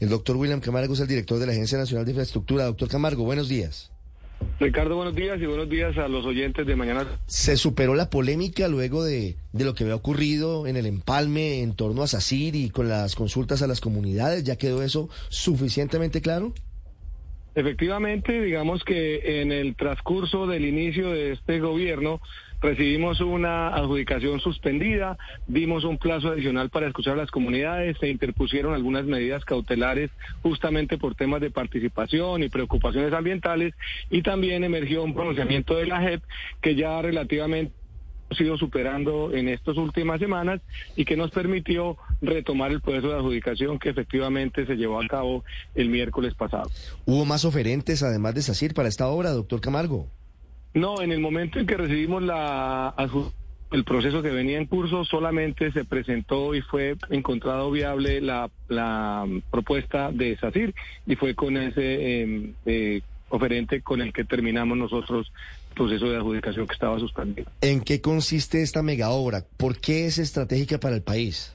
[0.00, 2.66] El doctor William Camargo es el director de la Agencia Nacional de Infraestructura.
[2.66, 3.90] Doctor Camargo, buenos días.
[4.60, 7.20] Ricardo, buenos días y buenos días a los oyentes de Mañana.
[7.26, 11.74] ¿Se superó la polémica luego de, de lo que había ocurrido en el empalme en
[11.74, 14.44] torno a SACIR y con las consultas a las comunidades?
[14.44, 16.52] ¿Ya quedó eso suficientemente claro?
[17.58, 22.20] Efectivamente, digamos que en el transcurso del inicio de este gobierno
[22.62, 25.18] recibimos una adjudicación suspendida,
[25.48, 30.98] dimos un plazo adicional para escuchar a las comunidades, se interpusieron algunas medidas cautelares justamente
[30.98, 33.74] por temas de participación y preocupaciones ambientales
[34.08, 36.22] y también emergió un pronunciamiento de la JEP
[36.60, 37.72] que ya relativamente
[38.36, 40.60] sido superando en estas últimas semanas
[40.96, 45.44] y que nos permitió retomar el proceso de adjudicación que efectivamente se llevó a cabo
[45.74, 46.70] el miércoles pasado.
[47.06, 50.06] ¿Hubo más oferentes además de SACIR para esta obra, doctor Camargo?
[50.74, 52.94] No, en el momento en que recibimos la
[53.70, 59.26] el proceso que venía en curso solamente se presentó y fue encontrado viable la, la
[59.50, 60.74] propuesta de SACIR
[61.06, 65.30] y fue con ese em, eh, oferente con el que terminamos nosotros
[65.78, 67.50] proceso de adjudicación que estaba suspendido.
[67.62, 69.44] ¿En qué consiste esta mega obra?
[69.56, 71.54] ¿Por qué es estratégica para el país?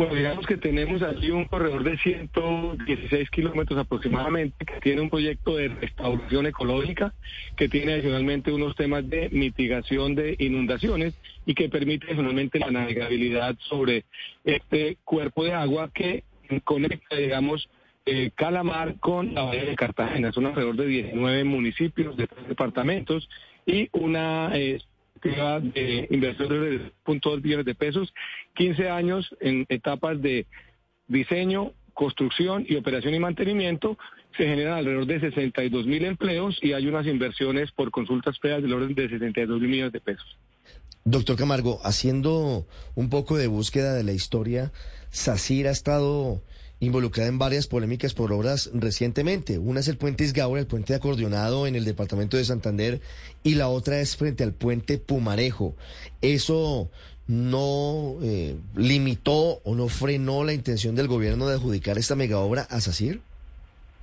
[0.00, 5.56] Bueno, digamos que tenemos allí un corredor de 116 kilómetros aproximadamente que tiene un proyecto
[5.56, 7.12] de restauración ecológica,
[7.54, 11.12] que tiene adicionalmente unos temas de mitigación de inundaciones
[11.44, 14.04] y que permite adicionalmente la navegabilidad sobre
[14.44, 16.24] este cuerpo de agua que
[16.64, 17.68] conecta, digamos,
[18.06, 20.32] eh, Calamar con la Bahía de Cartagena.
[20.32, 23.28] Son alrededor de 19 municipios de tres departamentos
[23.66, 24.80] y una eh,
[25.22, 28.12] de inversión de 0.2 billones de pesos,
[28.54, 30.46] 15 años en etapas de
[31.08, 33.98] diseño, construcción y operación y mantenimiento,
[34.36, 38.72] se generan alrededor de 62 mil empleos y hay unas inversiones por consultas previas del
[38.72, 40.38] orden de 62 mil millones de pesos.
[41.04, 44.70] Doctor Camargo, haciendo un poco de búsqueda de la historia,
[45.10, 46.42] SACIR ha estado
[46.80, 49.58] involucrada en varias polémicas por obras recientemente.
[49.58, 53.00] Una es el puente Isgaura, el puente acordeonado en el departamento de Santander,
[53.42, 55.76] y la otra es frente al puente Pumarejo.
[56.22, 56.90] ¿Eso
[57.26, 62.62] no eh, limitó o no frenó la intención del gobierno de adjudicar esta mega obra
[62.62, 63.20] a SACIR?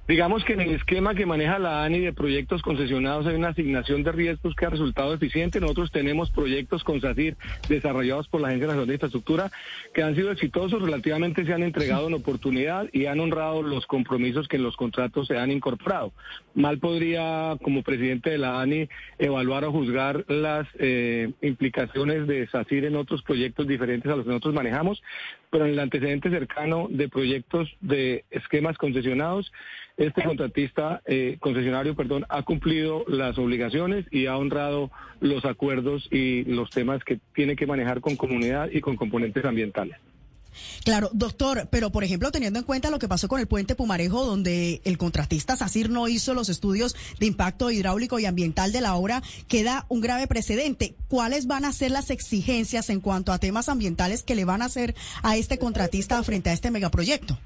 [0.07, 4.03] Digamos que en el esquema que maneja la ANI de proyectos concesionados hay una asignación
[4.03, 5.59] de riesgos que ha resultado eficiente.
[5.59, 7.35] Nosotros tenemos proyectos con SACIR
[7.68, 9.51] desarrollados por la Agencia Nacional de Infraestructura
[9.94, 14.47] que han sido exitosos, relativamente se han entregado en oportunidad y han honrado los compromisos
[14.47, 16.13] que en los contratos se han incorporado.
[16.56, 18.88] Mal podría, como presidente de la ANI,
[19.19, 24.31] evaluar o juzgar las eh, implicaciones de SACIR en otros proyectos diferentes a los que
[24.31, 25.03] nosotros manejamos,
[25.50, 29.51] pero en el antecedente cercano de proyectos de esquemas concesionados,
[29.97, 36.44] este contratista, eh, concesionario, perdón, ha cumplido las obligaciones y ha honrado los acuerdos y
[36.44, 39.97] los temas que tiene que manejar con comunidad y con componentes ambientales.
[40.84, 44.25] Claro, doctor, pero por ejemplo, teniendo en cuenta lo que pasó con el puente Pumarejo,
[44.25, 48.96] donde el contratista SACIR no hizo los estudios de impacto hidráulico y ambiental de la
[48.96, 50.96] obra, queda un grave precedente.
[51.08, 54.66] ¿Cuáles van a ser las exigencias en cuanto a temas ambientales que le van a
[54.66, 57.38] hacer a este contratista frente a este megaproyecto?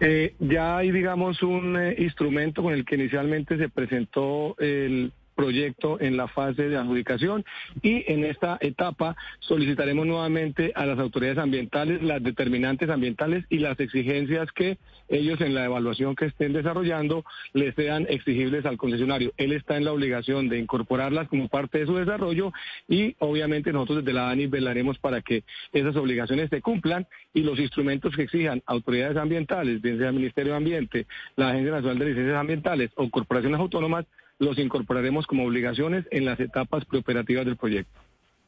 [0.00, 6.00] Eh, ya hay, digamos, un eh, instrumento con el que inicialmente se presentó el proyecto
[6.00, 7.44] en la fase de adjudicación
[7.80, 13.78] y en esta etapa solicitaremos nuevamente a las autoridades ambientales las determinantes ambientales y las
[13.78, 14.78] exigencias que
[15.08, 19.32] ellos en la evaluación que estén desarrollando les sean exigibles al concesionario.
[19.36, 22.52] Él está en la obligación de incorporarlas como parte de su desarrollo
[22.88, 27.60] y obviamente nosotros desde la ANI velaremos para que esas obligaciones se cumplan y los
[27.60, 31.06] instrumentos que exijan autoridades ambientales, bien sea el Ministerio de Ambiente,
[31.36, 34.04] la Agencia Nacional de Licencias Ambientales o corporaciones autónomas,
[34.38, 38.00] los incorporaremos como obligaciones en las etapas preoperativas del proyecto.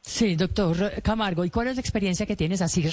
[0.03, 2.89] Sí, doctor Camargo, ¿y cuál es la experiencia que tienes así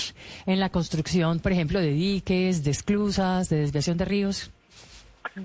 [0.46, 4.52] en la construcción, por ejemplo, de diques, de esclusas, de desviación de ríos?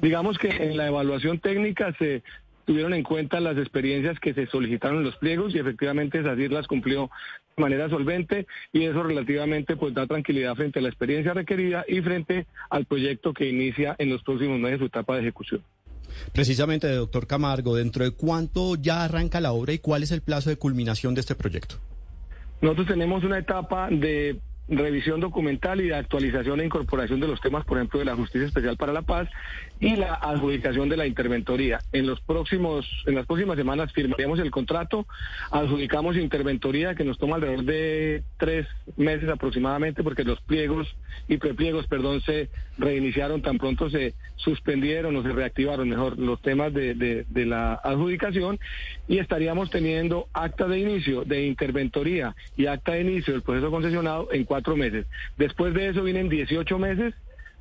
[0.01, 2.23] Digamos que en la evaluación técnica se
[2.65, 6.67] tuvieron en cuenta las experiencias que se solicitaron en los pliegos y efectivamente SACIR las
[6.67, 7.11] cumplió
[7.57, 12.01] de manera solvente y eso relativamente pues da tranquilidad frente a la experiencia requerida y
[12.01, 15.63] frente al proyecto que inicia en los próximos meses su etapa de ejecución.
[16.33, 20.51] Precisamente, doctor Camargo, ¿dentro de cuánto ya arranca la obra y cuál es el plazo
[20.51, 21.77] de culminación de este proyecto?
[22.61, 24.41] Nosotros tenemos una etapa de
[24.77, 28.47] revisión documental y de actualización e incorporación de los temas, por ejemplo, de la Justicia
[28.47, 29.29] Especial para la Paz
[29.81, 31.81] y la adjudicación de la interventoría.
[31.93, 35.07] En los próximos, en las próximas semanas firmaremos el contrato,
[35.51, 38.67] adjudicamos interventoría que nos toma alrededor de tres
[38.97, 40.95] meses aproximadamente, porque los pliegos
[41.29, 42.49] y prepliegos, perdón, se
[42.79, 47.75] reiniciaron tan pronto se suspendieron o se reactivaron mejor los temas de, de, de la
[47.75, 48.59] adjudicación
[49.07, 54.29] y estaríamos teniendo acta de inicio de interventoría y acta de inicio del proceso concesionado
[54.33, 55.07] en cuatro meses.
[55.37, 57.15] Después de eso vienen 18 meses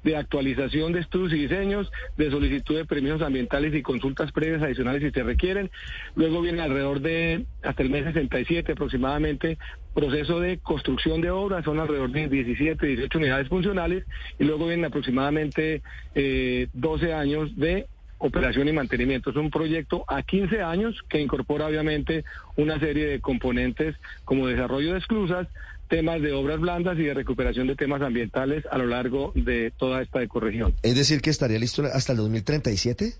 [0.03, 5.01] de actualización de estudios y diseños, de solicitud de permisos ambientales y consultas previas adicionales
[5.01, 5.69] si se requieren.
[6.15, 9.57] Luego viene alrededor de, hasta el mes 67 aproximadamente,
[9.93, 14.05] proceso de construcción de obras, son alrededor de 17, 18 unidades funcionales,
[14.39, 15.81] y luego vienen aproximadamente
[16.15, 17.87] eh, 12 años de
[18.21, 19.31] operación y mantenimiento.
[19.31, 22.23] Es un proyecto a 15 años que incorpora obviamente
[22.55, 25.47] una serie de componentes como desarrollo de esclusas,
[25.89, 30.01] temas de obras blandas y de recuperación de temas ambientales a lo largo de toda
[30.01, 30.73] esta ecorregión.
[30.83, 33.13] Es decir, que estaría listo hasta el 2037?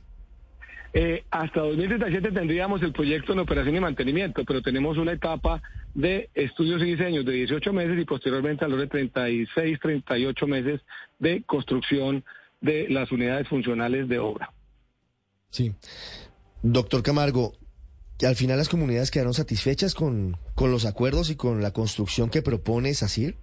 [0.94, 5.62] Eh, hasta 2037 tendríamos el proyecto en operación y mantenimiento, pero tenemos una etapa
[5.94, 10.82] de estudios y diseños de 18 meses y posteriormente a los de 36, 38 meses
[11.18, 12.24] de construcción
[12.60, 14.52] de las unidades funcionales de obra.
[15.52, 15.74] Sí.
[16.64, 17.54] Doctor Camargo,
[18.26, 22.42] al final las comunidades quedaron satisfechas con, con los acuerdos y con la construcción que
[22.42, 23.36] propone SACIR.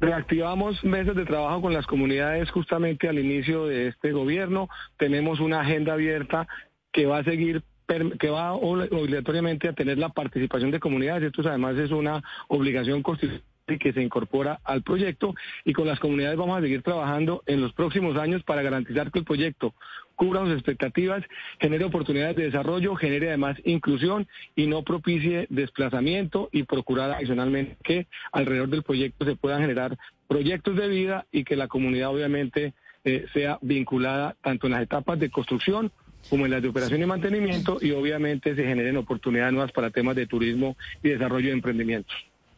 [0.00, 4.68] Reactivamos meses de trabajo con las comunidades justamente al inicio de este gobierno.
[4.98, 6.48] Tenemos una agenda abierta
[6.92, 7.62] que va a seguir
[8.20, 11.24] que va obligatoriamente a tener la participación de comunidades.
[11.24, 15.34] Esto además es una obligación constitucional que se incorpora al proyecto
[15.64, 19.20] y con las comunidades vamos a seguir trabajando en los próximos años para garantizar que
[19.20, 19.74] el proyecto
[20.20, 21.24] cubra sus expectativas,
[21.58, 28.06] genere oportunidades de desarrollo, genere además inclusión y no propicie desplazamiento y procurar adicionalmente que
[28.30, 29.96] alrededor del proyecto se puedan generar
[30.28, 35.18] proyectos de vida y que la comunidad obviamente eh, sea vinculada tanto en las etapas
[35.18, 35.90] de construcción
[36.28, 40.16] como en las de operación y mantenimiento y obviamente se generen oportunidades nuevas para temas
[40.16, 42.14] de turismo y desarrollo de emprendimientos.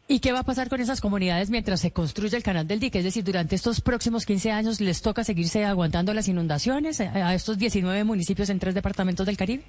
[0.07, 2.97] ¿Y qué va a pasar con esas comunidades mientras se construye el canal del dique?
[2.97, 7.57] Es decir, durante estos próximos 15 años les toca seguirse aguantando las inundaciones a estos
[7.57, 9.63] 19 municipios en tres departamentos del Caribe.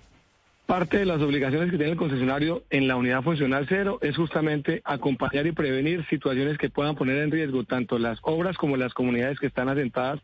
[0.66, 4.80] Parte de las obligaciones que tiene el concesionario en la unidad funcional cero es justamente
[4.84, 9.38] acompañar y prevenir situaciones que puedan poner en riesgo tanto las obras como las comunidades
[9.38, 10.20] que están asentadas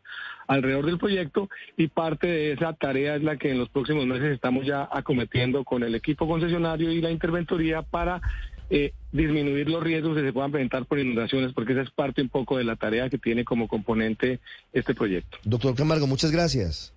[0.49, 4.33] alrededor del proyecto y parte de esa tarea es la que en los próximos meses
[4.33, 8.23] estamos ya acometiendo con el equipo concesionario y la interventoría para
[8.71, 12.29] eh, disminuir los riesgos que se puedan presentar por inundaciones, porque esa es parte un
[12.29, 14.41] poco de la tarea que tiene como componente
[14.73, 15.39] este proyecto.
[15.45, 16.95] Doctor Camargo, muchas gracias.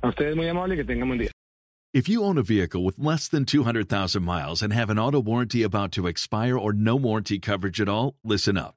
[0.00, 1.30] A ustedes muy amable y que tengan buen día.
[1.94, 5.62] If you own a vehicle with less than 200,000 miles and have an auto warranty
[5.62, 8.76] about to expire or no warranty coverage at all, listen up.